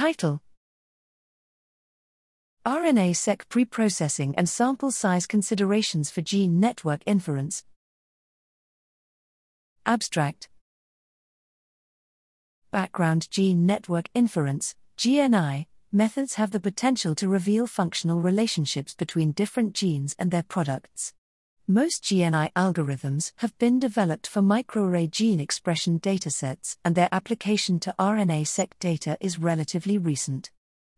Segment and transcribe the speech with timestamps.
[0.00, 0.40] Title
[2.64, 7.64] RNA-seq preprocessing and sample size considerations for gene network inference.
[9.84, 10.48] Abstract
[12.70, 19.74] Background gene network inference, GNI, methods have the potential to reveal functional relationships between different
[19.74, 21.12] genes and their products.
[21.72, 27.94] Most GNI algorithms have been developed for microarray gene expression datasets, and their application to
[27.96, 30.50] RNA-seq data is relatively recent.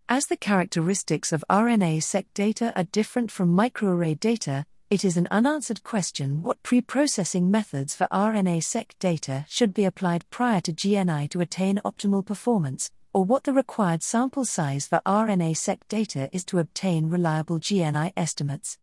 [0.09, 5.85] As the characteristics of RNA-seq data are different from microarray data, it is an unanswered
[5.85, 11.83] question what preprocessing methods for RNA-seq data should be applied prior to GNI to attain
[11.85, 17.61] optimal performance, or what the required sample size for RNA-seq data is to obtain reliable
[17.61, 18.79] GNI estimates.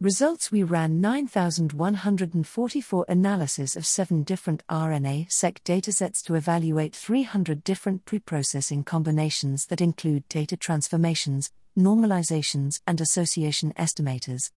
[0.00, 8.04] Results We ran 9,144 analyses of seven different RNA seq datasets to evaluate 300 different
[8.04, 14.52] preprocessing combinations that include data transformations, normalizations, and association estimators.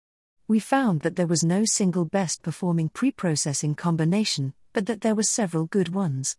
[0.47, 5.23] We found that there was no single best performing preprocessing combination, but that there were
[5.23, 6.37] several good ones.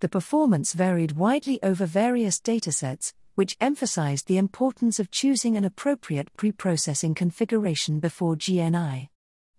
[0.00, 6.28] The performance varied widely over various datasets, which emphasized the importance of choosing an appropriate
[6.36, 9.08] preprocessing configuration before GNI.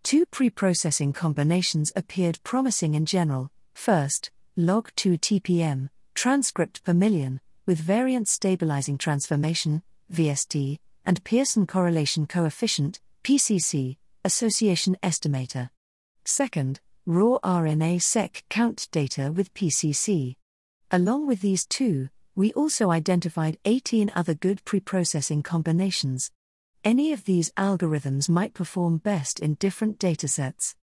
[0.04, 3.50] Two preprocessing combinations appeared promising in general.
[3.74, 13.00] First, log2 TPM, transcript per million, with variance stabilizing transformation, VST, and Pearson correlation coefficient,
[13.24, 15.70] PCC, association estimator.
[16.26, 20.36] Second, raw RNA seq count data with PCC.
[20.92, 26.32] Along with these two, we also identified 18 other good preprocessing combinations.
[26.84, 30.76] Any of these algorithms might perform best in different datasets.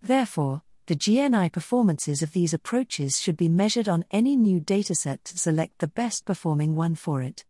[0.00, 5.38] Therefore, the GNI performances of these approaches should be measured on any new dataset to
[5.38, 7.44] select the best performing one for it.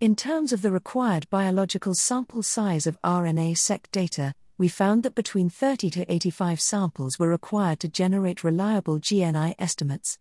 [0.00, 5.14] In terms of the required biological sample size of RNA seq data, we found that
[5.14, 10.18] between 30 to 85 samples were required to generate reliable GNI estimates.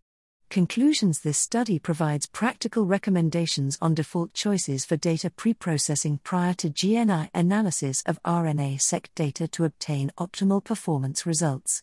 [0.53, 7.31] Conclusions This study provides practical recommendations on default choices for data preprocessing prior to GNI
[7.33, 11.81] analysis of RNA seq data to obtain optimal performance results.